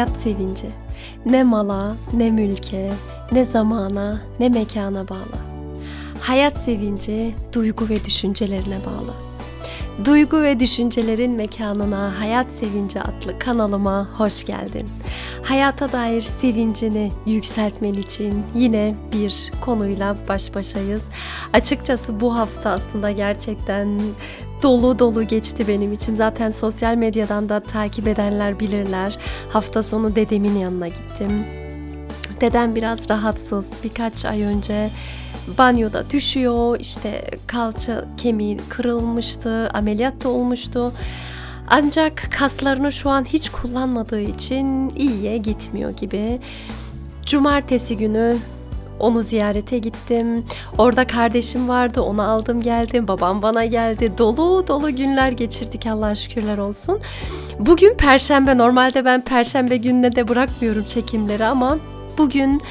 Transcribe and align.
hayat 0.00 0.16
sevinci. 0.16 0.66
Ne 1.26 1.42
mala, 1.42 1.96
ne 2.12 2.30
mülke, 2.30 2.92
ne 3.32 3.44
zamana, 3.44 4.20
ne 4.40 4.48
mekana 4.48 5.08
bağlı. 5.08 5.38
Hayat 6.20 6.58
sevinci 6.58 7.34
duygu 7.52 7.88
ve 7.88 8.04
düşüncelerine 8.04 8.78
bağlı. 8.86 9.12
Duygu 10.04 10.42
ve 10.42 10.60
düşüncelerin 10.60 11.30
mekanına 11.30 12.20
Hayat 12.20 12.46
Sevinci 12.60 13.00
adlı 13.00 13.38
kanalıma 13.38 14.08
hoş 14.18 14.44
geldin. 14.44 14.88
Hayata 15.42 15.92
dair 15.92 16.22
sevincini 16.22 17.12
yükseltmen 17.26 17.94
için 17.94 18.42
yine 18.54 18.94
bir 19.12 19.52
konuyla 19.60 20.16
baş 20.28 20.54
başayız. 20.54 21.02
Açıkçası 21.52 22.20
bu 22.20 22.36
hafta 22.36 22.70
aslında 22.70 23.10
gerçekten 23.10 24.00
dolu 24.62 24.98
dolu 24.98 25.22
geçti 25.22 25.68
benim 25.68 25.92
için. 25.92 26.14
Zaten 26.14 26.50
sosyal 26.50 26.94
medyadan 26.94 27.48
da 27.48 27.60
takip 27.60 28.08
edenler 28.08 28.60
bilirler. 28.60 29.18
Hafta 29.52 29.82
sonu 29.82 30.16
dedemin 30.16 30.58
yanına 30.58 30.88
gittim. 30.88 31.46
Dedem 32.40 32.74
biraz 32.74 33.10
rahatsız. 33.10 33.64
Birkaç 33.84 34.24
ay 34.24 34.42
önce 34.42 34.90
banyoda 35.58 36.10
düşüyor. 36.10 36.80
İşte 36.80 37.30
kalça 37.46 38.04
kemiği 38.16 38.56
kırılmıştı. 38.68 39.68
Ameliyat 39.74 40.24
da 40.24 40.28
olmuştu. 40.28 40.92
Ancak 41.68 42.28
kaslarını 42.38 42.92
şu 42.92 43.10
an 43.10 43.24
hiç 43.24 43.48
kullanmadığı 43.50 44.20
için 44.20 44.88
iyiye 44.88 45.36
gitmiyor 45.36 45.90
gibi. 45.90 46.40
Cumartesi 47.26 47.96
günü 47.96 48.36
onu 49.00 49.22
ziyarete 49.22 49.78
gittim. 49.78 50.44
Orada 50.78 51.06
kardeşim 51.06 51.68
vardı. 51.68 52.02
Onu 52.02 52.22
aldım 52.22 52.62
geldim. 52.62 53.08
Babam 53.08 53.42
bana 53.42 53.64
geldi. 53.64 54.12
Dolu 54.18 54.64
dolu 54.68 54.96
günler 54.96 55.32
geçirdik 55.32 55.86
Allah'a 55.86 56.14
şükürler 56.14 56.58
olsun. 56.58 57.00
Bugün 57.58 57.94
perşembe. 57.94 58.58
Normalde 58.58 59.04
ben 59.04 59.24
perşembe 59.24 59.76
gününe 59.76 60.16
de 60.16 60.28
bırakmıyorum 60.28 60.84
çekimleri 60.84 61.44
ama 61.44 61.78
bugün 62.18 62.62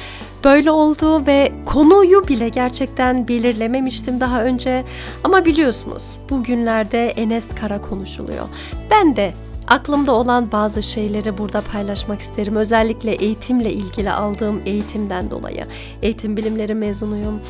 böyle 0.44 0.70
oldu 0.70 1.26
ve 1.26 1.52
konuyu 1.66 2.28
bile 2.28 2.48
gerçekten 2.48 3.28
belirlememiştim 3.28 4.20
daha 4.20 4.44
önce. 4.44 4.84
Ama 5.24 5.44
biliyorsunuz 5.44 6.04
bugünlerde 6.30 7.08
Enes 7.08 7.48
Kara 7.60 7.82
konuşuluyor. 7.82 8.48
Ben 8.90 9.16
de 9.16 9.30
aklımda 9.70 10.12
olan 10.12 10.52
bazı 10.52 10.82
şeyleri 10.82 11.38
burada 11.38 11.60
paylaşmak 11.60 12.20
isterim. 12.20 12.56
Özellikle 12.56 13.12
eğitimle 13.12 13.72
ilgili 13.72 14.10
aldığım 14.10 14.62
eğitimden 14.66 15.30
dolayı. 15.30 15.66
Eğitim 16.02 16.36
bilimleri 16.36 16.74
mezunuyum. 16.74 17.40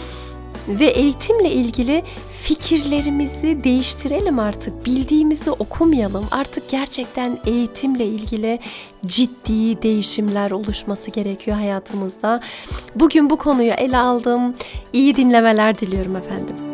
Ve 0.68 0.86
eğitimle 0.86 1.50
ilgili 1.50 2.02
fikirlerimizi 2.42 3.64
değiştirelim 3.64 4.38
artık. 4.38 4.86
Bildiğimizi 4.86 5.50
okumayalım. 5.50 6.26
Artık 6.30 6.68
gerçekten 6.68 7.38
eğitimle 7.46 8.06
ilgili 8.06 8.58
ciddi 9.06 9.82
değişimler 9.82 10.50
oluşması 10.50 11.10
gerekiyor 11.10 11.56
hayatımızda. 11.56 12.40
Bugün 12.94 13.30
bu 13.30 13.36
konuyu 13.36 13.72
ele 13.72 13.96
aldım. 13.98 14.54
İyi 14.92 15.16
dinlemeler 15.16 15.78
diliyorum 15.78 16.16
efendim. 16.16 16.69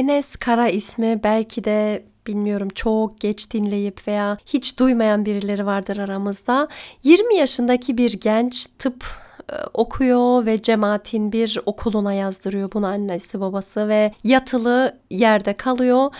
Enes 0.00 0.36
Kara 0.36 0.68
ismi 0.68 1.20
belki 1.24 1.64
de 1.64 2.04
bilmiyorum 2.26 2.68
çok 2.74 3.20
geç 3.20 3.50
dinleyip 3.50 4.08
veya 4.08 4.38
hiç 4.46 4.78
duymayan 4.78 5.24
birileri 5.24 5.66
vardır 5.66 5.96
aramızda. 5.96 6.68
20 7.02 7.34
yaşındaki 7.34 7.98
bir 7.98 8.20
genç 8.20 8.66
tıp 8.66 9.04
e, 9.52 9.54
okuyor 9.74 10.46
ve 10.46 10.62
cemaatin 10.62 11.32
bir 11.32 11.58
okuluna 11.66 12.12
yazdırıyor 12.12 12.72
bunu 12.72 12.86
annesi 12.86 13.40
babası 13.40 13.88
ve 13.88 14.12
yatılı 14.24 14.98
yerde 15.10 15.52
kalıyor. 15.52 16.10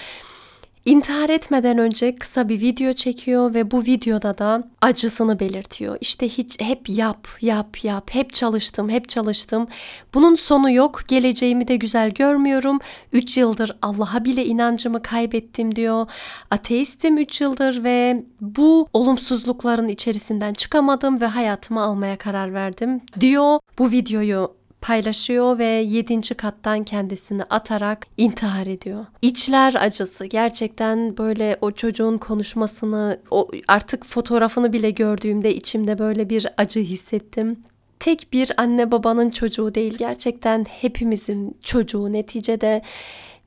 İntihar 0.85 1.29
etmeden 1.31 1.79
önce 1.79 2.17
kısa 2.17 2.49
bir 2.49 2.61
video 2.61 2.93
çekiyor 2.93 3.55
ve 3.55 3.71
bu 3.71 3.83
videoda 3.83 4.39
da 4.39 4.63
acısını 4.81 5.41
belirtiyor. 5.41 5.99
İşte 6.01 6.29
hiç 6.29 6.61
hep 6.61 6.89
yap, 6.89 7.29
yap, 7.41 7.85
yap. 7.85 8.09
Hep 8.13 8.33
çalıştım, 8.33 8.89
hep 8.89 9.09
çalıştım. 9.09 9.69
Bunun 10.15 10.35
sonu 10.35 10.71
yok. 10.71 11.01
Geleceğimi 11.09 11.69
de 11.69 11.77
güzel 11.77 12.11
görmüyorum. 12.11 12.79
3 13.13 13.39
yıldır 13.39 13.77
Allah'a 13.83 14.25
bile 14.25 14.45
inancımı 14.45 15.03
kaybettim 15.03 15.77
diyor. 15.77 16.07
Ateistim 16.51 17.19
3 17.19 17.41
yıldır 17.41 17.85
ve 17.85 18.25
bu 18.41 18.89
olumsuzlukların 18.93 19.89
içerisinden 19.89 20.53
çıkamadım 20.53 21.21
ve 21.21 21.27
hayatımı 21.27 21.81
almaya 21.81 22.19
karar 22.19 22.55
verdim 22.55 23.01
diyor. 23.21 23.59
Bu 23.79 23.91
videoyu 23.91 24.60
paylaşıyor 24.81 25.59
ve 25.59 25.65
yedinci 25.65 26.35
kattan 26.35 26.85
kendisini 26.85 27.45
atarak 27.45 28.07
intihar 28.17 28.67
ediyor. 28.67 29.07
İçler 29.23 29.75
acısı 29.75 30.27
gerçekten 30.27 31.17
böyle 31.19 31.57
o 31.61 31.71
çocuğun 31.71 32.19
konuşmasını 32.19 33.21
o 33.31 33.49
artık 33.69 34.07
fotoğrafını 34.07 34.73
bile 34.73 34.91
gördüğümde 34.91 35.55
içimde 35.55 35.99
böyle 35.99 36.29
bir 36.29 36.47
acı 36.57 36.81
hissettim 36.81 37.57
tek 38.01 38.33
bir 38.33 38.53
anne 38.57 38.91
babanın 38.91 39.31
çocuğu 39.31 39.75
değil 39.75 39.99
gerçekten 39.99 40.65
hepimizin 40.65 41.57
çocuğu 41.63 42.13
neticede 42.13 42.83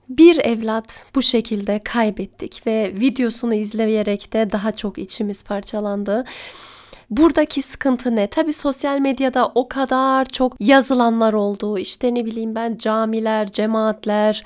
bir 0.09 0.37
evlat 0.37 1.05
bu 1.15 1.21
şekilde 1.21 1.79
kaybettik 1.83 2.67
ve 2.67 2.93
videosunu 2.99 3.53
izleyerek 3.53 4.33
de 4.33 4.51
daha 4.51 4.71
çok 4.71 4.97
içimiz 4.97 5.43
parçalandı. 5.43 6.25
Buradaki 7.17 7.61
sıkıntı 7.61 8.15
ne? 8.15 8.27
Tabii 8.27 8.53
sosyal 8.53 8.99
medyada 8.99 9.51
o 9.55 9.67
kadar 9.67 10.25
çok 10.25 10.55
yazılanlar 10.59 11.33
oldu. 11.33 11.77
İşte 11.77 12.15
ne 12.15 12.25
bileyim 12.25 12.55
ben 12.55 12.77
camiler, 12.77 13.51
cemaatler, 13.51 14.43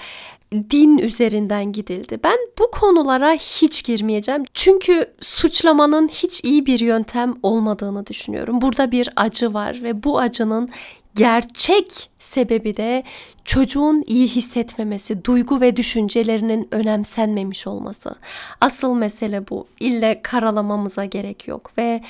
din 0.51 0.97
üzerinden 0.97 1.71
gidildi. 1.71 2.19
Ben 2.23 2.37
bu 2.59 2.71
konulara 2.71 3.33
hiç 3.33 3.83
girmeyeceğim. 3.83 4.43
Çünkü 4.53 5.13
suçlamanın 5.21 6.07
hiç 6.07 6.43
iyi 6.43 6.65
bir 6.65 6.79
yöntem 6.79 7.33
olmadığını 7.43 8.07
düşünüyorum. 8.07 8.61
Burada 8.61 8.91
bir 8.91 9.09
acı 9.15 9.53
var 9.53 9.79
ve 9.83 10.03
bu 10.03 10.19
acının 10.19 10.69
gerçek 11.15 12.09
sebebi 12.19 12.77
de 12.77 13.03
çocuğun 13.45 14.03
iyi 14.07 14.27
hissetmemesi, 14.27 15.25
duygu 15.25 15.61
ve 15.61 15.75
düşüncelerinin 15.75 16.67
önemsenmemiş 16.71 17.67
olması. 17.67 18.15
Asıl 18.61 18.93
mesele 18.93 19.47
bu. 19.49 19.67
İlle 19.79 20.21
karalamamıza 20.21 21.05
gerek 21.05 21.47
yok 21.47 21.71
ve 21.77 22.01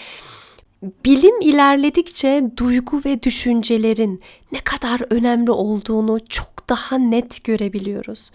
bilim 0.84 1.42
ilerledikçe 1.42 2.44
duygu 2.58 3.02
ve 3.06 3.24
düşüncelerin 3.24 4.22
ne 4.52 4.60
kadar 4.60 5.02
önemli 5.10 5.52
olduğunu 5.52 6.28
çok 6.30 6.70
daha 6.70 6.98
net 6.98 7.44
görebiliyoruz. 7.44 8.32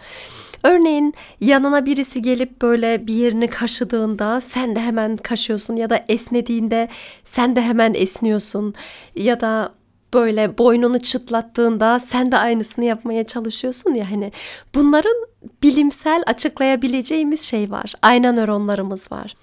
Örneğin 0.64 1.14
yanına 1.40 1.86
birisi 1.86 2.22
gelip 2.22 2.62
böyle 2.62 3.06
bir 3.06 3.14
yerini 3.14 3.50
kaşıdığında 3.50 4.40
sen 4.40 4.76
de 4.76 4.80
hemen 4.80 5.16
kaşıyorsun 5.16 5.76
ya 5.76 5.90
da 5.90 6.04
esnediğinde 6.08 6.88
sen 7.24 7.56
de 7.56 7.62
hemen 7.62 7.94
esniyorsun 7.94 8.74
ya 9.16 9.40
da 9.40 9.74
böyle 10.14 10.58
boynunu 10.58 10.98
çıtlattığında 10.98 12.00
sen 12.00 12.32
de 12.32 12.36
aynısını 12.38 12.84
yapmaya 12.84 13.26
çalışıyorsun 13.26 13.94
ya 13.94 14.10
hani 14.10 14.32
bunların 14.74 15.26
bilimsel 15.62 16.22
açıklayabileceğimiz 16.26 17.42
şey 17.42 17.70
var. 17.70 17.94
Ayna 18.02 18.32
nöronlarımız 18.32 19.12
var. 19.12 19.34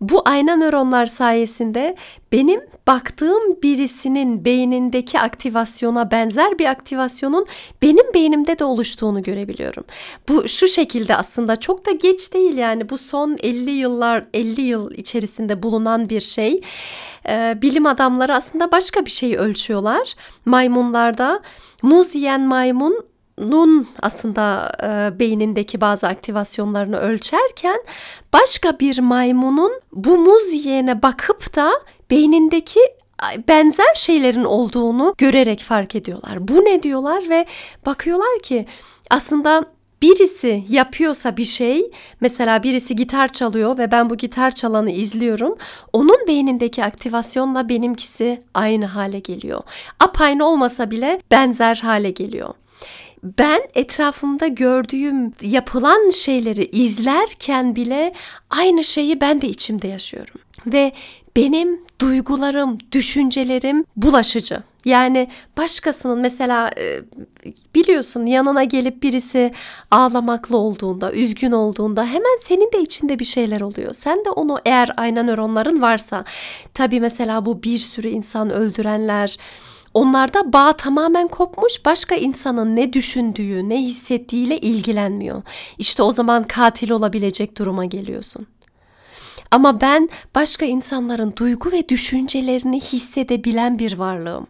Bu 0.00 0.22
ayna 0.24 0.56
nöronlar 0.56 1.06
sayesinde 1.06 1.96
benim 2.32 2.60
baktığım 2.86 3.62
birisinin 3.62 4.44
beynindeki 4.44 5.20
aktivasyona 5.20 6.10
benzer 6.10 6.58
bir 6.58 6.66
aktivasyonun 6.66 7.46
benim 7.82 8.14
beynimde 8.14 8.58
de 8.58 8.64
oluştuğunu 8.64 9.22
görebiliyorum. 9.22 9.84
Bu 10.28 10.48
şu 10.48 10.68
şekilde 10.68 11.16
aslında 11.16 11.56
çok 11.56 11.86
da 11.86 11.90
geç 11.90 12.34
değil 12.34 12.56
yani 12.56 12.88
bu 12.88 12.98
son 12.98 13.36
50 13.42 13.70
yıllar 13.70 14.24
50 14.34 14.60
yıl 14.60 14.90
içerisinde 14.90 15.62
bulunan 15.62 16.08
bir 16.08 16.20
şey. 16.20 16.60
Ee, 17.28 17.58
bilim 17.62 17.86
adamları 17.86 18.34
aslında 18.34 18.72
başka 18.72 19.06
bir 19.06 19.10
şey 19.10 19.36
ölçüyorlar. 19.36 20.14
Maymunlarda 20.44 21.42
muz 21.82 22.14
yiyen 22.14 22.42
maymun 22.42 23.04
nun 23.38 23.88
aslında 24.02 24.72
e, 24.82 25.18
beynindeki 25.18 25.80
bazı 25.80 26.08
aktivasyonlarını 26.08 26.96
ölçerken 26.96 27.78
başka 28.32 28.78
bir 28.80 28.98
maymunun 28.98 29.72
bu 29.92 30.18
muz 30.18 30.54
yiyene 30.54 31.02
bakıp 31.02 31.56
da 31.56 31.70
beynindeki 32.10 32.80
benzer 33.48 33.94
şeylerin 33.94 34.44
olduğunu 34.44 35.14
görerek 35.18 35.60
fark 35.60 35.94
ediyorlar. 35.94 36.48
Bu 36.48 36.54
ne 36.54 36.82
diyorlar 36.82 37.28
ve 37.28 37.46
bakıyorlar 37.86 38.42
ki 38.42 38.66
aslında 39.10 39.64
birisi 40.02 40.64
yapıyorsa 40.68 41.36
bir 41.36 41.44
şey 41.44 41.90
mesela 42.20 42.62
birisi 42.62 42.96
gitar 42.96 43.28
çalıyor 43.28 43.78
ve 43.78 43.90
ben 43.90 44.10
bu 44.10 44.16
gitar 44.16 44.50
çalanı 44.50 44.90
izliyorum 44.90 45.56
onun 45.92 46.26
beynindeki 46.26 46.84
aktivasyonla 46.84 47.68
benimkisi 47.68 48.42
aynı 48.54 48.86
hale 48.86 49.18
geliyor. 49.18 49.62
Apaynı 50.00 50.46
olmasa 50.46 50.90
bile 50.90 51.20
benzer 51.30 51.76
hale 51.76 52.10
geliyor 52.10 52.54
ben 53.22 53.60
etrafımda 53.74 54.46
gördüğüm 54.46 55.32
yapılan 55.42 56.10
şeyleri 56.10 56.64
izlerken 56.64 57.76
bile 57.76 58.12
aynı 58.50 58.84
şeyi 58.84 59.20
ben 59.20 59.42
de 59.42 59.48
içimde 59.48 59.88
yaşıyorum. 59.88 60.40
Ve 60.66 60.92
benim 61.36 61.80
duygularım, 62.00 62.78
düşüncelerim 62.92 63.84
bulaşıcı. 63.96 64.62
Yani 64.84 65.28
başkasının 65.58 66.18
mesela 66.18 66.70
e, 66.78 67.00
biliyorsun 67.74 68.26
yanına 68.26 68.64
gelip 68.64 69.02
birisi 69.02 69.52
ağlamaklı 69.90 70.56
olduğunda, 70.56 71.12
üzgün 71.12 71.52
olduğunda 71.52 72.06
hemen 72.06 72.38
senin 72.42 72.72
de 72.72 72.80
içinde 72.80 73.18
bir 73.18 73.24
şeyler 73.24 73.60
oluyor. 73.60 73.94
Sen 73.94 74.24
de 74.24 74.30
onu 74.30 74.60
eğer 74.64 74.90
ayna 74.96 75.22
nöronların 75.22 75.82
varsa 75.82 76.24
tabii 76.74 77.00
mesela 77.00 77.46
bu 77.46 77.62
bir 77.62 77.78
sürü 77.78 78.08
insan 78.08 78.50
öldürenler 78.50 79.38
Onlarda 79.96 80.52
bağ 80.52 80.72
tamamen 80.72 81.28
kopmuş, 81.28 81.84
başka 81.84 82.14
insanın 82.14 82.76
ne 82.76 82.92
düşündüğü, 82.92 83.68
ne 83.68 83.82
hissettiğiyle 83.82 84.58
ilgilenmiyor. 84.58 85.42
İşte 85.78 86.02
o 86.02 86.12
zaman 86.12 86.44
katil 86.44 86.90
olabilecek 86.90 87.58
duruma 87.58 87.84
geliyorsun. 87.84 88.46
Ama 89.50 89.80
ben 89.80 90.08
başka 90.34 90.66
insanların 90.66 91.32
duygu 91.36 91.72
ve 91.72 91.88
düşüncelerini 91.88 92.80
hissedebilen 92.80 93.78
bir 93.78 93.98
varlığım. 93.98 94.46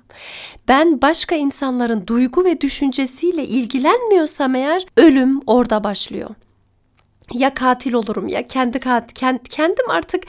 Ben 0.69 1.03
başka 1.03 1.35
insanların 1.35 2.07
duygu 2.07 2.45
ve 2.45 2.61
düşüncesiyle 2.61 3.45
ilgilenmiyorsam 3.45 4.55
eğer 4.55 4.87
ölüm 4.97 5.41
orada 5.47 5.85
başlıyor. 5.85 6.31
Ya 7.33 7.55
katil 7.55 7.93
olurum 7.93 8.29
ya 8.29 8.47
kendi 8.47 8.81
kat 8.81 9.15
kendim 9.49 9.91
artık 9.91 10.25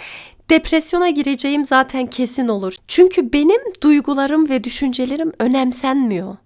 depresyona 0.50 1.10
gireceğim 1.10 1.66
zaten 1.66 2.08
kesin 2.08 2.48
olur. 2.48 2.76
Çünkü 2.88 3.34
benim 3.34 3.62
duygularım 3.82 4.50
ve 4.50 4.64
düşüncelerim 4.64 5.32
önemsenmiyor. 5.40 6.38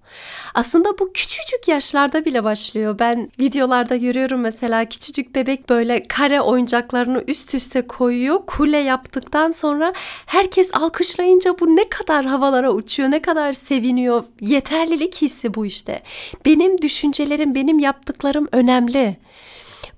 Aslında 0.53 0.99
bu 0.99 1.13
küçücük 1.13 1.67
yaşlarda 1.67 2.25
bile 2.25 2.43
başlıyor. 2.43 2.99
Ben 2.99 3.31
videolarda 3.39 3.95
görüyorum 3.95 4.41
mesela 4.41 4.85
küçücük 4.85 5.35
bebek 5.35 5.69
böyle 5.69 6.03
kare 6.03 6.41
oyuncaklarını 6.41 7.23
üst 7.27 7.55
üste 7.55 7.87
koyuyor. 7.87 8.45
Kule 8.47 8.77
yaptıktan 8.77 9.51
sonra 9.51 9.93
herkes 10.25 10.69
alkışlayınca 10.73 11.59
bu 11.59 11.75
ne 11.75 11.89
kadar 11.89 12.25
havalara 12.25 12.71
uçuyor, 12.71 13.11
ne 13.11 13.21
kadar 13.21 13.53
seviniyor. 13.53 14.23
Yeterlilik 14.41 15.21
hissi 15.21 15.53
bu 15.53 15.65
işte. 15.65 16.03
Benim 16.45 16.81
düşüncelerim, 16.81 17.55
benim 17.55 17.79
yaptıklarım 17.79 18.47
önemli. 18.51 19.17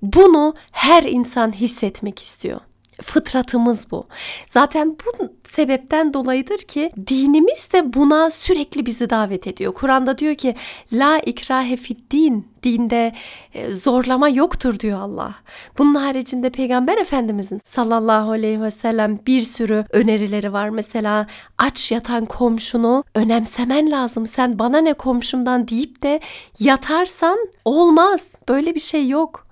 Bunu 0.02 0.54
her 0.72 1.02
insan 1.02 1.52
hissetmek 1.52 2.22
istiyor. 2.22 2.60
Fıtratımız 3.02 3.90
bu. 3.90 4.06
Zaten 4.50 4.90
bu 4.90 5.32
sebepten 5.48 6.14
dolayıdır 6.14 6.58
ki 6.58 6.92
dinimiz 7.06 7.68
de 7.72 7.94
buna 7.94 8.30
sürekli 8.30 8.86
bizi 8.86 9.10
davet 9.10 9.46
ediyor. 9.46 9.74
Kur'an'da 9.74 10.18
diyor 10.18 10.34
ki 10.34 10.54
la 10.92 11.18
ikrahe 11.18 11.76
fid 11.76 11.98
din 12.10 12.54
dinde 12.64 13.12
e, 13.54 13.72
zorlama 13.72 14.28
yoktur 14.28 14.78
diyor 14.80 15.00
Allah. 15.00 15.34
Bunun 15.78 15.94
haricinde 15.94 16.50
Peygamber 16.50 16.98
Efendimizin 16.98 17.60
sallallahu 17.64 18.30
aleyhi 18.30 18.62
ve 18.62 18.70
sellem 18.70 19.18
bir 19.26 19.40
sürü 19.40 19.84
önerileri 19.90 20.52
var. 20.52 20.68
Mesela 20.68 21.26
aç 21.58 21.92
yatan 21.92 22.24
komşunu 22.24 23.04
önemsemen 23.14 23.90
lazım. 23.90 24.26
Sen 24.26 24.58
bana 24.58 24.78
ne 24.78 24.94
komşumdan 24.94 25.68
deyip 25.68 26.02
de 26.02 26.20
yatarsan 26.58 27.38
olmaz. 27.64 28.20
Böyle 28.48 28.74
bir 28.74 28.80
şey 28.80 29.08
yok. 29.08 29.43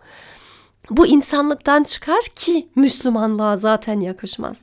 Bu 0.90 1.06
insanlıktan 1.06 1.82
çıkar 1.82 2.25
ki 2.37 2.69
Müslümanlığa 2.76 3.56
zaten 3.56 4.00
yakışmaz. 4.00 4.58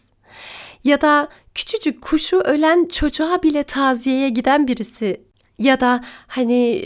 Ya 0.83 1.01
da 1.01 1.30
küçücük 1.56 2.01
kuşu 2.01 2.38
ölen 2.39 2.86
çocuğa 2.86 3.44
bile 3.44 3.63
taziyeye 3.63 4.30
giden 4.30 4.68
birisi 4.68 5.21
ya 5.60 5.80
da 5.80 6.04
hani 6.27 6.83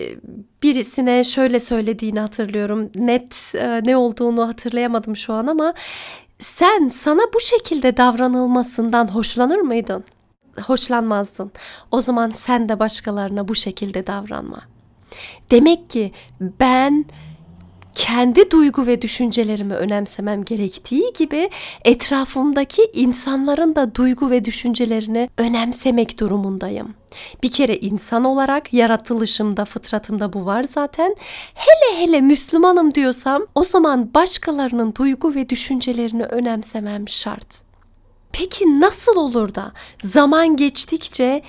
birisine 0.63 1.23
şöyle 1.23 1.59
söylediğini 1.59 2.19
hatırlıyorum. 2.19 2.89
Net 2.95 3.51
e, 3.55 3.81
ne 3.83 3.97
olduğunu 3.97 4.47
hatırlayamadım 4.47 5.17
şu 5.17 5.33
an 5.33 5.47
ama 5.47 5.73
sen 6.39 6.89
sana 6.89 7.21
bu 7.33 7.39
şekilde 7.39 7.97
davranılmasından 7.97 9.07
hoşlanır 9.07 9.59
mıydın? 9.59 10.03
Hoşlanmazdın. 10.61 11.51
O 11.91 12.01
zaman 12.01 12.29
sen 12.29 12.69
de 12.69 12.79
başkalarına 12.79 13.47
bu 13.47 13.55
şekilde 13.55 14.07
davranma. 14.07 14.61
Demek 15.51 15.89
ki 15.89 16.11
ben 16.41 17.05
kendi 17.95 18.51
duygu 18.51 18.87
ve 18.87 19.01
düşüncelerimi 19.01 19.73
önemsemem 19.73 20.45
gerektiği 20.45 21.13
gibi 21.17 21.49
etrafımdaki 21.85 22.89
insanların 22.93 23.75
da 23.75 23.95
duygu 23.95 24.29
ve 24.29 24.45
düşüncelerini 24.45 25.29
önemsemek 25.37 26.19
durumundayım. 26.19 26.93
Bir 27.43 27.51
kere 27.51 27.77
insan 27.77 28.23
olarak 28.23 28.73
yaratılışımda, 28.73 29.65
fıtratımda 29.65 30.33
bu 30.33 30.45
var 30.45 30.63
zaten. 30.63 31.15
Hele 31.53 32.01
hele 32.01 32.21
Müslümanım 32.21 32.93
diyorsam 32.95 33.45
o 33.55 33.63
zaman 33.63 34.13
başkalarının 34.13 34.95
duygu 34.95 35.35
ve 35.35 35.49
düşüncelerini 35.49 36.23
önemsemem 36.23 37.09
şart. 37.09 37.63
Peki 38.31 38.79
nasıl 38.79 39.15
olur 39.15 39.55
da 39.55 39.71
zaman 40.03 40.55
geçtikçe 40.57 41.41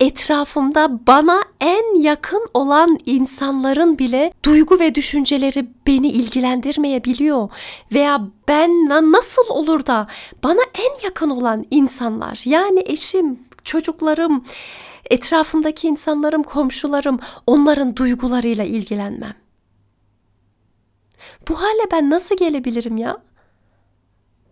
etrafımda 0.00 1.06
bana 1.06 1.42
en 1.60 2.00
yakın 2.00 2.46
olan 2.54 2.98
insanların 3.06 3.98
bile 3.98 4.32
duygu 4.44 4.80
ve 4.80 4.94
düşünceleri 4.94 5.68
beni 5.86 6.08
ilgilendirmeyebiliyor 6.08 7.48
veya 7.94 8.20
ben 8.48 8.70
nasıl 9.12 9.48
olur 9.48 9.86
da 9.86 10.06
bana 10.44 10.60
en 10.74 11.04
yakın 11.04 11.30
olan 11.30 11.66
insanlar 11.70 12.42
yani 12.44 12.82
eşim, 12.86 13.38
çocuklarım, 13.64 14.44
etrafımdaki 15.10 15.88
insanlarım, 15.88 16.42
komşularım 16.42 17.20
onların 17.46 17.96
duygularıyla 17.96 18.64
ilgilenmem. 18.64 19.34
Bu 21.48 21.60
hale 21.62 21.90
ben 21.92 22.10
nasıl 22.10 22.36
gelebilirim 22.36 22.96
ya? 22.96 23.22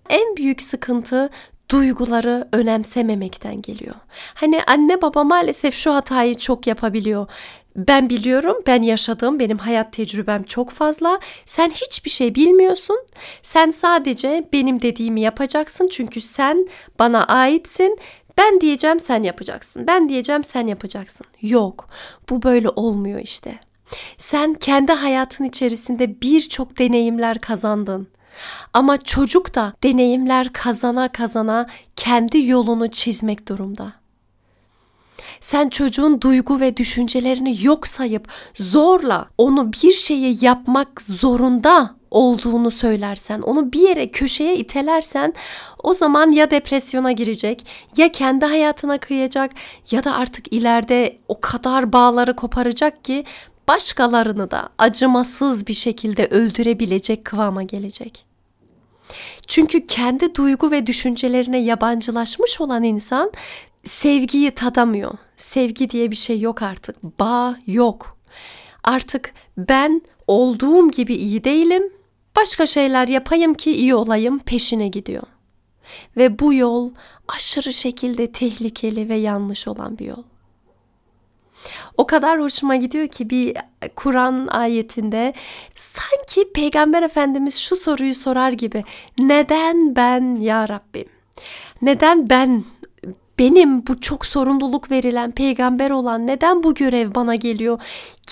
En 0.08 0.36
büyük 0.36 0.62
sıkıntı 0.62 1.30
duyguları 1.70 2.48
önemsememekten 2.52 3.62
geliyor. 3.62 3.94
Hani 4.34 4.62
anne 4.66 5.02
baba 5.02 5.24
maalesef 5.24 5.74
şu 5.74 5.94
hatayı 5.94 6.34
çok 6.34 6.66
yapabiliyor. 6.66 7.26
Ben 7.76 8.10
biliyorum, 8.10 8.56
ben 8.66 8.82
yaşadım, 8.82 9.40
benim 9.40 9.58
hayat 9.58 9.92
tecrübem 9.92 10.42
çok 10.42 10.70
fazla. 10.70 11.20
Sen 11.46 11.70
hiçbir 11.70 12.10
şey 12.10 12.34
bilmiyorsun. 12.34 12.98
Sen 13.42 13.70
sadece 13.70 14.48
benim 14.52 14.82
dediğimi 14.82 15.20
yapacaksın 15.20 15.88
çünkü 15.92 16.20
sen 16.20 16.66
bana 16.98 17.24
aitsin. 17.24 17.98
Ben 18.38 18.60
diyeceğim 18.60 19.00
sen 19.00 19.22
yapacaksın. 19.22 19.86
Ben 19.86 20.08
diyeceğim 20.08 20.44
sen 20.44 20.66
yapacaksın. 20.66 21.26
Yok. 21.42 21.88
Bu 22.30 22.42
böyle 22.42 22.68
olmuyor 22.68 23.20
işte. 23.20 23.58
Sen 24.18 24.54
kendi 24.54 24.92
hayatın 24.92 25.44
içerisinde 25.44 26.20
birçok 26.20 26.78
deneyimler 26.78 27.40
kazandın. 27.40 28.08
Ama 28.72 28.96
çocuk 28.96 29.54
da 29.54 29.72
deneyimler 29.82 30.52
kazana 30.52 31.08
kazana 31.08 31.66
kendi 31.96 32.46
yolunu 32.46 32.90
çizmek 32.90 33.48
durumda. 33.48 33.92
Sen 35.40 35.68
çocuğun 35.68 36.20
duygu 36.20 36.60
ve 36.60 36.76
düşüncelerini 36.76 37.64
yok 37.64 37.86
sayıp 37.86 38.28
zorla 38.54 39.28
onu 39.38 39.72
bir 39.72 39.92
şeyi 39.92 40.44
yapmak 40.44 41.02
zorunda 41.02 41.98
olduğunu 42.10 42.70
söylersen, 42.70 43.40
onu 43.40 43.72
bir 43.72 43.88
yere 43.88 44.10
köşeye 44.10 44.56
itelersen 44.56 45.34
o 45.82 45.94
zaman 45.94 46.30
ya 46.30 46.50
depresyona 46.50 47.12
girecek, 47.12 47.66
ya 47.96 48.12
kendi 48.12 48.44
hayatına 48.44 48.98
kıyacak 48.98 49.50
ya 49.90 50.04
da 50.04 50.14
artık 50.14 50.52
ileride 50.52 51.18
o 51.28 51.40
kadar 51.40 51.92
bağları 51.92 52.36
koparacak 52.36 53.04
ki 53.04 53.24
başkalarını 53.68 54.50
da 54.50 54.68
acımasız 54.78 55.66
bir 55.66 55.74
şekilde 55.74 56.26
öldürebilecek 56.26 57.24
kıvama 57.24 57.62
gelecek. 57.62 58.27
Çünkü 59.46 59.86
kendi 59.86 60.34
duygu 60.34 60.70
ve 60.70 60.86
düşüncelerine 60.86 61.58
yabancılaşmış 61.58 62.60
olan 62.60 62.82
insan 62.82 63.32
sevgiyi 63.84 64.50
tadamıyor. 64.50 65.12
Sevgi 65.36 65.90
diye 65.90 66.10
bir 66.10 66.16
şey 66.16 66.40
yok 66.40 66.62
artık. 66.62 67.02
Bağ 67.20 67.56
yok. 67.66 68.18
Artık 68.84 69.32
ben 69.58 70.02
olduğum 70.26 70.90
gibi 70.90 71.14
iyi 71.14 71.44
değilim. 71.44 71.92
Başka 72.36 72.66
şeyler 72.66 73.08
yapayım 73.08 73.54
ki 73.54 73.72
iyi 73.72 73.94
olayım 73.94 74.38
peşine 74.38 74.88
gidiyor. 74.88 75.22
Ve 76.16 76.38
bu 76.38 76.54
yol 76.54 76.90
aşırı 77.28 77.72
şekilde 77.72 78.32
tehlikeli 78.32 79.08
ve 79.08 79.14
yanlış 79.14 79.68
olan 79.68 79.98
bir 79.98 80.06
yol. 80.06 80.22
O 81.96 82.06
kadar 82.06 82.40
hoşuma 82.40 82.76
gidiyor 82.76 83.08
ki 83.08 83.30
bir 83.30 83.56
Kur'an 83.96 84.46
ayetinde 84.46 85.32
sanki 85.74 86.52
Peygamber 86.52 87.02
Efendimiz 87.02 87.58
şu 87.58 87.76
soruyu 87.76 88.14
sorar 88.14 88.52
gibi. 88.52 88.84
Neden 89.18 89.96
ben 89.96 90.36
ya 90.36 90.68
Rabbim? 90.68 91.08
Neden 91.82 92.30
ben 92.30 92.64
benim 93.38 93.86
bu 93.86 94.00
çok 94.00 94.26
sorumluluk 94.26 94.90
verilen 94.90 95.30
peygamber 95.30 95.90
olan 95.90 96.26
neden 96.26 96.62
bu 96.62 96.74
görev 96.74 97.14
bana 97.14 97.34
geliyor 97.34 97.80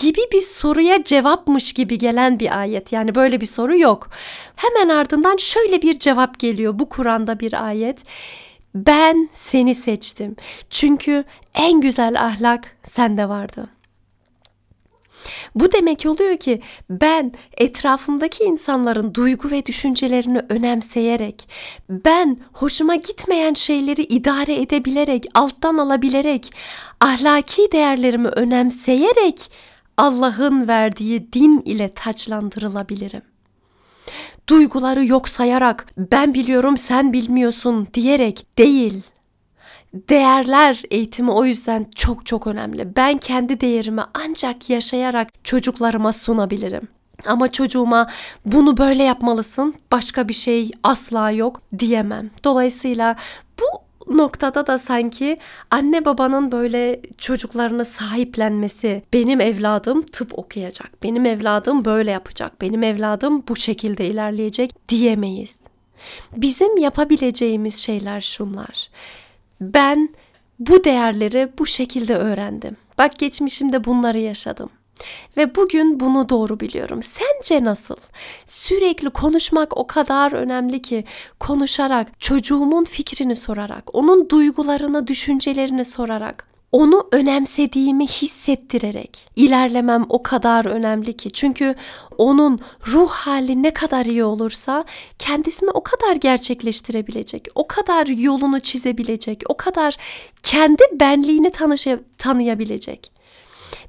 gibi 0.01 0.21
bir 0.33 0.41
soruya 0.41 1.05
cevapmış 1.05 1.73
gibi 1.73 1.99
gelen 1.99 2.41
bir 2.41 2.61
ayet. 2.61 2.93
Yani 2.93 3.15
böyle 3.15 3.41
bir 3.41 3.47
soru 3.47 3.79
yok. 3.79 4.11
Hemen 4.57 4.89
ardından 4.89 5.37
şöyle 5.37 5.83
bir 5.83 5.99
cevap 5.99 6.39
geliyor 6.39 6.79
bu 6.79 6.89
Kur'an'da 6.89 7.41
bir 7.41 7.67
ayet. 7.67 8.05
Ben 8.77 9.29
seni 9.33 9.75
seçtim. 9.75 10.37
Çünkü 10.71 11.25
en 11.55 11.81
güzel 11.81 12.25
ahlak 12.25 12.77
sende 12.83 13.29
vardı. 13.29 13.69
Bu 15.55 15.73
demek 15.73 16.07
oluyor 16.07 16.37
ki 16.37 16.61
ben 16.91 17.33
etrafımdaki 17.57 18.45
insanların 18.45 19.15
duygu 19.15 19.51
ve 19.51 19.67
düşüncelerini 19.67 20.41
önemseyerek, 20.49 21.49
ben 21.91 22.39
hoşuma 22.53 22.95
gitmeyen 22.95 23.55
şeyleri 23.55 24.03
idare 24.03 24.61
edebilerek, 24.61 25.27
alttan 25.35 25.79
alabilerek, 25.79 26.53
ahlaki 27.01 27.73
değerlerimi 27.73 28.29
önemseyerek 28.29 29.51
Allah'ın 29.97 30.69
verdiği 30.69 31.33
din 31.33 31.63
ile 31.65 31.95
taçlandırılabilirim. 31.95 33.23
Duyguları 34.49 35.07
yok 35.07 35.29
sayarak 35.29 35.87
ben 35.97 36.35
biliyorum 36.35 36.77
sen 36.77 37.13
bilmiyorsun 37.13 37.89
diyerek 37.95 38.47
değil 38.59 39.03
Değerler 40.09 40.83
eğitimi 40.91 41.31
o 41.31 41.45
yüzden 41.45 41.87
çok 41.95 42.27
çok 42.27 42.47
önemli. 42.47 42.97
Ben 42.97 43.19
kendi 43.19 43.61
değerimi 43.61 44.03
ancak 44.15 44.71
yaşayarak 44.71 45.45
çocuklarıma 45.45 46.13
sunabilirim. 46.13 46.89
Ama 47.27 47.53
çocuğuma 47.53 48.11
bunu 48.45 48.77
böyle 48.77 49.03
yapmalısın, 49.03 49.75
başka 49.93 50.29
bir 50.29 50.35
şey 50.35 50.71
asla 50.83 51.31
yok 51.31 51.63
diyemem. 51.79 52.31
Dolayısıyla 52.45 53.17
noktada 54.11 54.67
da 54.67 54.79
sanki 54.79 55.39
anne 55.71 56.05
babanın 56.05 56.53
böyle 56.53 57.01
çocuklarını 57.19 57.85
sahiplenmesi, 57.85 59.03
benim 59.13 59.41
evladım 59.41 60.03
tıp 60.03 60.39
okuyacak, 60.39 61.03
benim 61.03 61.27
evladım 61.27 61.85
böyle 61.85 62.11
yapacak, 62.11 62.61
benim 62.61 62.83
evladım 62.83 63.45
bu 63.49 63.57
şekilde 63.57 64.07
ilerleyecek 64.07 64.89
diyemeyiz. 64.89 65.57
Bizim 66.37 66.77
yapabileceğimiz 66.77 67.79
şeyler 67.79 68.21
şunlar. 68.21 68.91
Ben 69.61 70.09
bu 70.59 70.85
değerleri 70.85 71.49
bu 71.59 71.67
şekilde 71.67 72.17
öğrendim. 72.17 72.77
Bak 72.99 73.19
geçmişimde 73.19 73.85
bunları 73.85 74.19
yaşadım. 74.19 74.71
Ve 75.37 75.55
bugün 75.55 76.01
bunu 76.01 76.29
doğru 76.29 76.61
biliyorum. 76.61 77.01
Sence 77.03 77.65
nasıl? 77.65 77.97
Sürekli 78.47 79.11
konuşmak 79.11 79.77
o 79.77 79.87
kadar 79.87 80.33
önemli 80.33 80.83
ki 80.83 81.05
konuşarak, 81.41 82.21
çocuğumun 82.21 82.85
fikrini 82.85 83.37
sorarak, 83.37 83.95
onun 83.95 84.31
duygularını, 84.31 85.07
düşüncelerini 85.07 85.85
sorarak 85.85 86.57
onu 86.73 87.09
önemsediğimi 87.13 88.07
hissettirerek 88.07 89.29
ilerlemem 89.37 90.07
o 90.09 90.23
kadar 90.23 90.65
önemli 90.65 91.17
ki. 91.17 91.33
Çünkü 91.33 91.75
onun 92.19 92.61
ruh 92.87 93.11
hali 93.11 93.63
ne 93.63 93.71
kadar 93.71 94.07
iyi 94.07 94.25
olursa 94.25 94.85
kendisini 95.19 95.71
o 95.71 95.83
kadar 95.83 96.17
gerçekleştirebilecek, 96.17 97.49
o 97.55 97.67
kadar 97.67 98.07
yolunu 98.07 98.61
çizebilecek, 98.61 99.43
o 99.49 99.57
kadar 99.57 99.97
kendi 100.43 100.83
benliğini 100.93 101.51
tanışa, 101.51 101.99
tanıyabilecek. 102.19 103.16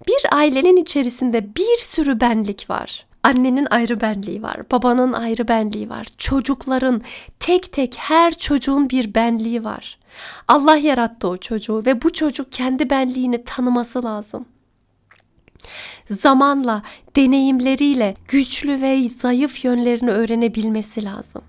Bir 0.08 0.26
ailenin 0.32 0.78
içerisinde 0.78 1.56
bir 1.56 1.78
sürü 1.78 2.20
benlik 2.20 2.70
var. 2.70 3.06
Annenin 3.24 3.68
ayrı 3.70 4.02
benliği 4.02 4.44
var, 4.44 4.72
babanın 4.72 5.14
ayrı 5.14 5.48
benliği 5.48 5.90
var, 5.90 6.08
çocukların 6.18 7.02
tek 7.40 7.74
tek 7.74 7.96
her 7.98 8.34
çocuğun 8.34 8.90
bir 8.90 9.16
benliği 9.16 9.64
var. 9.64 9.98
Allah 10.48 10.78
yarattı 10.78 11.28
o 11.28 11.38
çocuğu 11.38 11.84
ve 11.86 12.02
bu 12.02 12.14
çocuk 12.14 12.52
kendi 12.52 12.90
benliğini 12.90 13.44
tanıması 13.44 14.04
lazım. 14.04 14.46
Zamanla, 16.12 16.82
deneyimleriyle 17.16 18.16
güçlü 18.28 18.82
ve 18.82 19.10
zayıf 19.10 19.66
yönlerini 19.66 20.12
öğrenebilmesi 20.12 21.04
lazım. 21.04 21.42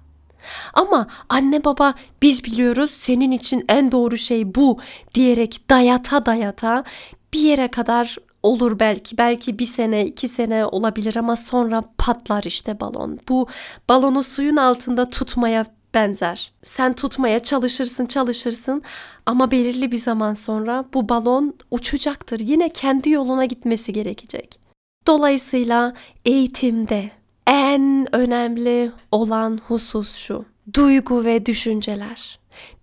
Ama 0.74 1.06
anne 1.28 1.64
baba 1.64 1.94
biz 2.22 2.44
biliyoruz 2.44 2.90
senin 3.00 3.30
için 3.30 3.64
en 3.68 3.92
doğru 3.92 4.16
şey 4.16 4.54
bu 4.54 4.78
diyerek 5.14 5.60
dayata 5.70 6.26
dayata 6.26 6.84
bir 7.32 7.40
yere 7.40 7.68
kadar 7.68 8.16
olur 8.42 8.78
belki 8.78 9.18
belki 9.18 9.58
bir 9.58 9.66
sene 9.66 10.06
iki 10.06 10.28
sene 10.28 10.66
olabilir 10.66 11.16
ama 11.16 11.36
sonra 11.36 11.82
patlar 11.98 12.42
işte 12.42 12.80
balon. 12.80 13.18
Bu 13.28 13.46
balonu 13.88 14.22
suyun 14.22 14.56
altında 14.56 15.10
tutmaya 15.10 15.66
benzer. 15.94 16.52
Sen 16.62 16.92
tutmaya 16.92 17.38
çalışırsın 17.38 18.06
çalışırsın 18.06 18.82
ama 19.26 19.50
belirli 19.50 19.92
bir 19.92 19.96
zaman 19.96 20.34
sonra 20.34 20.84
bu 20.94 21.08
balon 21.08 21.54
uçacaktır. 21.70 22.40
Yine 22.40 22.68
kendi 22.68 23.10
yoluna 23.10 23.44
gitmesi 23.44 23.92
gerekecek. 23.92 24.58
Dolayısıyla 25.06 25.94
eğitimde 26.24 27.10
en 27.46 28.14
önemli 28.14 28.92
olan 29.12 29.60
husus 29.68 30.16
şu. 30.16 30.44
Duygu 30.74 31.24
ve 31.24 31.46
düşünceler. 31.46 32.38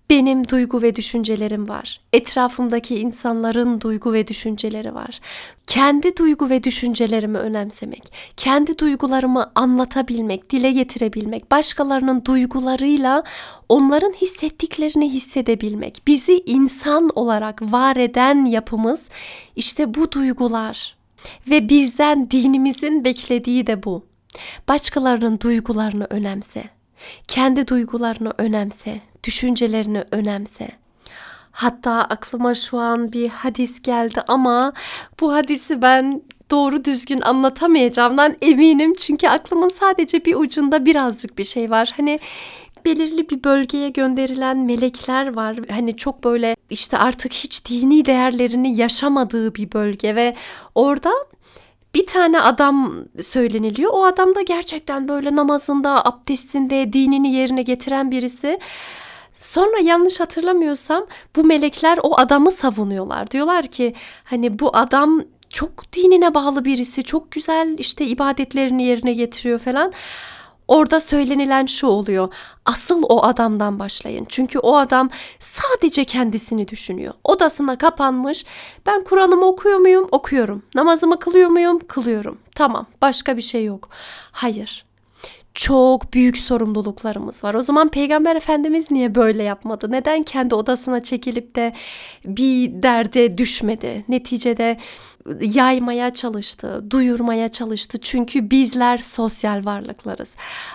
Benim 0.09 0.47
duygu 0.47 0.81
ve 0.81 0.95
düşüncelerim 0.95 1.69
var. 1.69 2.01
Etrafımdaki 2.13 2.99
insanların 2.99 3.81
duygu 3.81 4.13
ve 4.13 4.27
düşünceleri 4.27 4.95
var. 4.95 5.19
Kendi 5.67 6.17
duygu 6.17 6.49
ve 6.49 6.63
düşüncelerimi 6.63 7.37
önemsemek, 7.37 8.13
kendi 8.37 8.77
duygularımı 8.77 9.51
anlatabilmek, 9.55 10.49
dile 10.49 10.71
getirebilmek, 10.71 11.51
başkalarının 11.51 12.25
duygularıyla 12.25 13.23
onların 13.69 14.11
hissettiklerini 14.11 15.13
hissedebilmek. 15.13 16.01
Bizi 16.07 16.43
insan 16.45 17.09
olarak 17.15 17.61
var 17.61 17.95
eden 17.95 18.45
yapımız 18.45 19.01
işte 19.55 19.93
bu 19.93 20.11
duygular. 20.11 20.95
Ve 21.49 21.69
bizden 21.69 22.31
dinimizin 22.31 23.05
beklediği 23.05 23.67
de 23.67 23.83
bu. 23.83 24.05
Başkalarının 24.67 25.39
duygularını 25.39 26.07
önemse. 26.09 26.63
Kendi 27.27 27.67
duygularını 27.67 28.33
önemse, 28.37 29.01
düşüncelerini 29.25 30.03
önemse. 30.11 30.69
Hatta 31.51 31.91
aklıma 31.91 32.55
şu 32.55 32.77
an 32.77 33.11
bir 33.11 33.29
hadis 33.29 33.81
geldi 33.81 34.21
ama 34.27 34.73
bu 35.19 35.33
hadisi 35.33 35.81
ben 35.81 36.21
doğru 36.51 36.85
düzgün 36.85 37.21
anlatamayacağımdan 37.21 38.35
eminim. 38.41 38.93
Çünkü 38.93 39.27
aklımın 39.27 39.69
sadece 39.69 40.25
bir 40.25 40.35
ucunda 40.35 40.85
birazcık 40.85 41.37
bir 41.37 41.43
şey 41.43 41.71
var. 41.71 41.93
Hani 41.97 42.19
belirli 42.85 43.29
bir 43.29 43.43
bölgeye 43.43 43.89
gönderilen 43.89 44.57
melekler 44.57 45.35
var. 45.35 45.57
Hani 45.69 45.97
çok 45.97 46.23
böyle 46.23 46.55
işte 46.69 46.97
artık 46.97 47.33
hiç 47.33 47.69
dini 47.69 48.05
değerlerini 48.05 48.75
yaşamadığı 48.75 49.55
bir 49.55 49.71
bölge 49.71 50.15
ve 50.15 50.35
orada 50.75 51.11
bir 51.95 52.07
tane 52.07 52.41
adam 52.41 53.05
söyleniliyor. 53.21 53.91
O 53.93 54.05
adam 54.05 54.35
da 54.35 54.41
gerçekten 54.41 55.07
böyle 55.07 55.35
namazında, 55.35 56.05
abdestinde, 56.05 56.93
dinini 56.93 57.33
yerine 57.33 57.61
getiren 57.61 58.11
birisi. 58.11 58.59
Sonra 59.35 59.79
yanlış 59.83 60.19
hatırlamıyorsam 60.19 61.05
bu 61.35 61.43
melekler 61.43 61.99
o 62.03 62.17
adamı 62.19 62.51
savunuyorlar. 62.51 63.31
Diyorlar 63.31 63.67
ki 63.67 63.93
hani 64.23 64.59
bu 64.59 64.77
adam 64.77 65.21
çok 65.49 65.93
dinine 65.93 66.33
bağlı 66.33 66.65
birisi, 66.65 67.03
çok 67.03 67.31
güzel 67.31 67.75
işte 67.77 68.05
ibadetlerini 68.05 68.83
yerine 68.83 69.13
getiriyor 69.13 69.59
falan. 69.59 69.93
Orada 70.67 70.99
söylenilen 70.99 71.65
şu 71.65 71.87
oluyor. 71.87 72.33
Asıl 72.65 73.03
o 73.09 73.23
adamdan 73.23 73.79
başlayın. 73.79 74.25
Çünkü 74.29 74.59
o 74.59 74.75
adam 74.75 75.09
sadece 75.39 76.05
kendisini 76.05 76.67
düşünüyor. 76.67 77.13
Odasına 77.23 77.77
kapanmış. 77.77 78.45
Ben 78.85 79.03
Kur'an'ımı 79.03 79.45
okuyor 79.45 79.77
muyum? 79.79 80.07
Okuyorum. 80.11 80.63
Namazımı 80.75 81.19
kılıyor 81.19 81.49
muyum? 81.49 81.79
Kılıyorum. 81.87 82.37
Tamam. 82.55 82.85
Başka 83.01 83.37
bir 83.37 83.41
şey 83.41 83.65
yok. 83.65 83.89
Hayır 84.31 84.85
çok 85.55 86.13
büyük 86.13 86.37
sorumluluklarımız 86.37 87.43
var. 87.43 87.53
O 87.53 87.61
zaman 87.61 87.89
Peygamber 87.89 88.35
Efendimiz 88.35 88.91
niye 88.91 89.15
böyle 89.15 89.43
yapmadı? 89.43 89.91
Neden 89.91 90.23
kendi 90.23 90.55
odasına 90.55 91.03
çekilip 91.03 91.55
de 91.55 91.73
bir 92.25 92.83
derde 92.83 93.37
düşmedi? 93.37 94.05
Neticede 94.09 94.77
yaymaya 95.41 96.13
çalıştı, 96.13 96.85
duyurmaya 96.89 97.49
çalıştı. 97.51 97.97
Çünkü 98.01 98.51
bizler 98.51 98.97
sosyal 98.97 99.65
varlıklarız. 99.65 100.31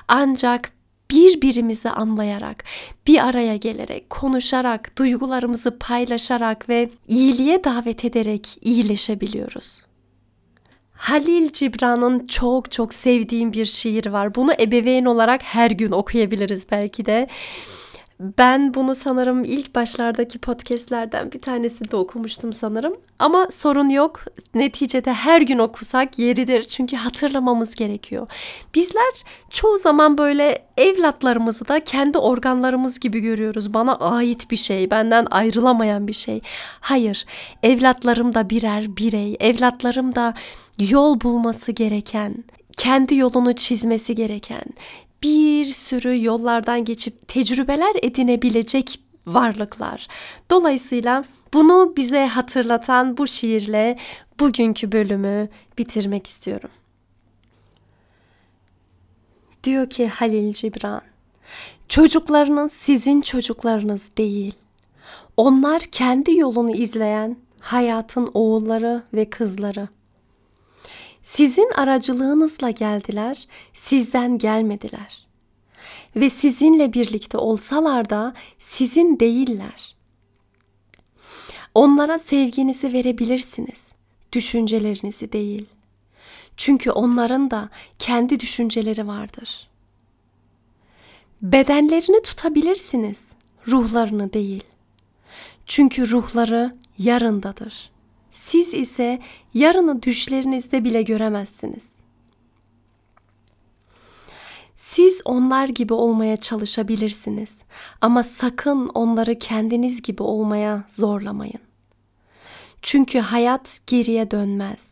Ancak 0.09 0.73
birbirimizi 1.11 1.91
anlayarak, 1.91 2.65
bir 3.07 3.27
araya 3.27 3.57
gelerek, 3.57 4.11
konuşarak, 4.11 4.99
duygularımızı 4.99 5.79
paylaşarak 5.79 6.69
ve 6.69 6.91
iyiliğe 7.09 7.65
davet 7.65 8.05
ederek 8.05 8.59
iyileşebiliyoruz. 8.61 9.90
Halil 11.01 11.53
Cibran'ın 11.53 12.27
çok 12.27 12.73
çok 12.73 12.95
sevdiğim 12.95 13.53
bir 13.53 13.65
şiir 13.65 14.07
var. 14.07 14.35
Bunu 14.35 14.53
ebeveyn 14.61 15.05
olarak 15.05 15.43
her 15.43 15.71
gün 15.71 15.91
okuyabiliriz 15.91 16.71
belki 16.71 17.07
de. 17.07 17.29
Ben 18.39 18.75
bunu 18.75 18.95
sanırım 18.95 19.45
ilk 19.45 19.75
başlardaki 19.75 20.39
podcastlerden 20.39 21.33
bir 21.33 21.41
tanesinde 21.41 21.97
okumuştum 21.97 22.53
sanırım. 22.53 22.97
Ama 23.19 23.49
sorun 23.51 23.89
yok. 23.89 24.25
Neticede 24.55 25.13
her 25.13 25.41
gün 25.41 25.59
okusak 25.59 26.19
yeridir. 26.19 26.63
Çünkü 26.65 26.97
hatırlamamız 26.97 27.75
gerekiyor. 27.75 28.27
Bizler 28.75 29.25
çoğu 29.51 29.79
zaman 29.79 30.19
böyle 30.19 30.67
evlatlarımızı 30.77 31.69
da 31.69 31.85
kendi 31.85 32.19
organlarımız 32.19 33.01
gibi 33.01 33.21
görüyoruz. 33.21 33.75
Bana 33.75 33.97
ait 33.97 34.51
bir 34.51 34.57
şey, 34.57 34.91
benden 34.91 35.27
ayrılamayan 35.31 36.09
bir 36.09 36.13
şey. 36.13 36.41
Hayır, 36.81 37.27
evlatlarım 37.63 38.35
da 38.35 38.51
birer 38.51 38.97
birey. 38.97 39.37
Evlatlarım 39.41 40.15
da 40.15 40.35
yol 40.81 41.21
bulması 41.21 41.73
gereken, 41.73 42.45
kendi 42.77 43.15
yolunu 43.15 43.55
çizmesi 43.55 44.15
gereken, 44.15 44.65
bir 45.23 45.65
sürü 45.65 46.25
yollardan 46.25 46.85
geçip 46.85 47.29
tecrübeler 47.29 47.97
edinebilecek 48.03 49.01
varlıklar. 49.27 50.09
Dolayısıyla 50.51 51.25
Bunu 51.55 51.93
bize 51.97 52.27
hatırlatan 52.27 53.17
bu 53.17 53.27
şiirle 53.27 53.99
bugünkü 54.41 54.93
bölümü 54.93 55.49
bitirmek 55.79 56.27
istiyorum. 56.27 56.71
Diyor 59.65 59.91
ki 59.91 60.09
Halil 60.09 60.53
Cibran, 60.53 61.03
çocuklarınız 61.89 62.73
sizin 62.73 63.21
çocuklarınız 63.21 64.17
değil. 64.17 64.55
Onlar 65.37 65.83
kendi 65.83 66.37
yolunu 66.37 66.71
izleyen 66.71 67.37
hayatın 67.61 68.31
oğulları 68.35 69.03
ve 69.15 69.31
kızları. 69.31 69.89
Sizin 71.33 71.71
aracılığınızla 71.75 72.71
geldiler, 72.71 73.47
sizden 73.73 74.39
gelmediler. 74.39 75.27
Ve 76.17 76.31
sizinle 76.31 76.93
birlikte 76.93 77.39
olsalar 77.39 78.11
da 78.11 78.35
sizin 78.59 79.21
değiller. 79.21 79.97
Onlara 81.75 82.19
sevginizi 82.19 82.93
verebilirsiniz, 82.93 83.83
düşüncelerinizi 84.33 85.33
değil. 85.33 85.67
Çünkü 86.57 86.91
onların 86.91 87.51
da 87.51 87.69
kendi 87.99 88.41
düşünceleri 88.41 89.07
vardır. 89.07 89.69
Bedenlerini 91.43 92.23
tutabilirsiniz, 92.23 93.21
ruhlarını 93.67 94.33
değil. 94.33 94.65
Çünkü 95.67 96.11
ruhları 96.11 96.77
yarındadır. 96.99 97.91
Siz 98.51 98.75
ise 98.75 99.21
yarını 99.55 100.03
düşlerinizde 100.03 100.85
bile 100.85 101.03
göremezsiniz. 101.03 101.85
Siz 104.77 105.21
onlar 105.25 105.69
gibi 105.69 105.93
olmaya 105.93 106.37
çalışabilirsiniz 106.37 107.53
ama 108.01 108.23
sakın 108.23 108.89
onları 108.89 109.39
kendiniz 109.39 110.03
gibi 110.03 110.23
olmaya 110.23 110.85
zorlamayın. 110.89 111.61
Çünkü 112.83 113.19
hayat 113.19 113.81
geriye 113.87 114.31
dönmez. 114.31 114.87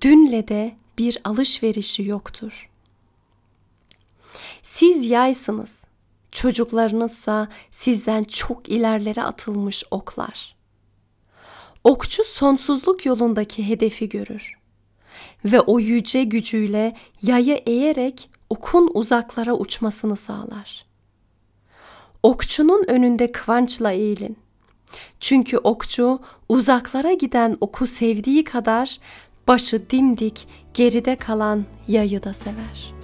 Dünle 0.00 0.48
de 0.48 0.74
bir 0.98 1.18
alışverişi 1.24 2.04
yoktur. 2.04 2.70
Siz 4.62 5.06
yaysınız. 5.06 5.84
Çocuklarınızsa 6.32 7.48
sizden 7.70 8.22
çok 8.24 8.68
ilerlere 8.68 9.22
atılmış 9.22 9.84
oklar. 9.90 10.57
Okçu 11.84 12.24
sonsuzluk 12.24 13.06
yolundaki 13.06 13.68
hedefi 13.68 14.08
görür 14.08 14.58
ve 15.44 15.60
o 15.60 15.80
yüce 15.80 16.24
gücüyle 16.24 16.96
yayı 17.22 17.62
eğerek 17.66 18.30
okun 18.50 18.90
uzaklara 18.94 19.54
uçmasını 19.54 20.16
sağlar. 20.16 20.84
Okçunun 22.22 22.84
önünde 22.88 23.32
kıvançla 23.32 23.92
eğilin. 23.92 24.36
Çünkü 25.20 25.58
okçu 25.58 26.20
uzaklara 26.48 27.12
giden 27.12 27.56
oku 27.60 27.86
sevdiği 27.86 28.44
kadar 28.44 28.98
başı 29.48 29.90
dimdik 29.90 30.48
geride 30.74 31.16
kalan 31.16 31.64
yayı 31.88 32.22
da 32.22 32.34
sever.'' 32.34 32.97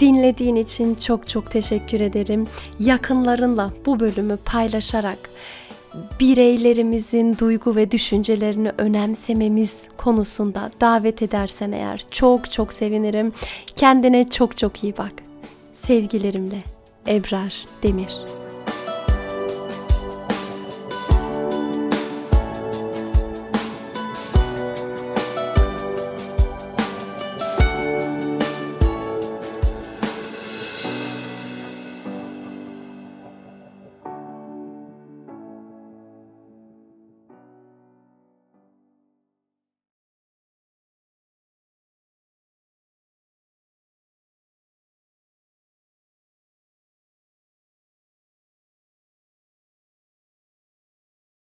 Dinlediğin 0.00 0.56
için 0.56 0.94
çok 0.94 1.28
çok 1.28 1.50
teşekkür 1.50 2.00
ederim. 2.00 2.46
Yakınlarınla 2.80 3.72
bu 3.86 4.00
bölümü 4.00 4.36
paylaşarak 4.36 5.18
bireylerimizin 6.20 7.38
duygu 7.38 7.76
ve 7.76 7.90
düşüncelerini 7.90 8.72
önemsememiz 8.78 9.76
konusunda 9.96 10.70
davet 10.80 11.22
edersen 11.22 11.72
eğer 11.72 12.02
çok 12.10 12.52
çok 12.52 12.72
sevinirim. 12.72 13.32
Kendine 13.76 14.28
çok 14.28 14.56
çok 14.56 14.84
iyi 14.84 14.96
bak. 14.98 15.12
Sevgilerimle 15.72 16.62
Ebrar 17.08 17.64
Demir. 17.82 18.37